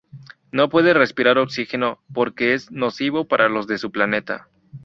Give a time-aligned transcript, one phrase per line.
[0.51, 4.49] No puede respirar oxígeno porque es nocivo para los de su planeta.